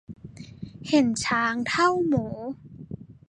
[0.87, 2.25] เห็นช้างเท่าหมู